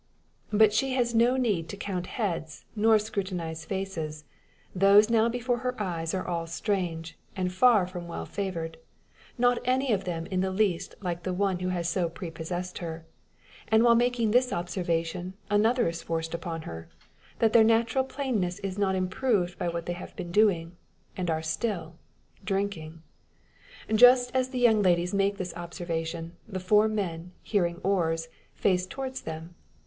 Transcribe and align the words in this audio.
But 0.51 0.73
she 0.73 0.93
has 0.95 1.13
no 1.13 1.37
need 1.37 1.69
to 1.69 1.77
count 1.77 2.07
heads, 2.17 2.65
nor 2.75 2.97
scrutinise 2.97 3.65
faces. 3.65 4.23
Those 4.73 5.11
now 5.11 5.29
before 5.29 5.59
her 5.59 5.79
eyes 5.79 6.15
are 6.15 6.27
all 6.27 6.47
strange, 6.47 7.19
and 7.35 7.53
far 7.53 7.85
from 7.85 8.07
well 8.07 8.25
favoured; 8.25 8.77
not 9.37 9.59
any 9.63 9.93
of 9.93 10.05
them 10.05 10.25
in 10.31 10.39
the 10.41 10.49
least 10.49 10.95
like 11.01 11.21
the 11.21 11.35
one 11.35 11.57
which 11.57 11.71
has 11.71 11.87
so 11.87 12.09
prepossessed 12.09 12.79
her. 12.79 13.05
And 13.67 13.83
while 13.83 13.93
making 13.93 14.31
this 14.31 14.51
observation 14.51 15.35
another 15.51 15.87
is 15.87 16.01
forced 16.01 16.33
upon 16.33 16.63
her 16.63 16.89
that 17.37 17.53
their 17.53 17.63
natural 17.63 18.03
plainness 18.03 18.57
is 18.61 18.79
not 18.79 18.95
improved 18.95 19.59
by 19.59 19.67
what 19.69 19.85
they 19.85 19.93
have 19.93 20.15
been 20.15 20.31
doing, 20.31 20.75
and 21.15 21.29
are 21.29 21.43
still 21.43 21.93
drinking. 22.43 23.03
Just 23.93 24.31
as 24.35 24.49
the 24.49 24.57
young 24.57 24.81
ladies 24.81 25.13
make 25.13 25.37
this 25.37 25.55
observation, 25.55 26.35
the 26.47 26.59
four 26.59 26.87
men, 26.87 27.33
hearing 27.43 27.77
oars, 27.83 28.29
face 28.55 28.87
towards 28.87 29.21
them. 29.21 29.53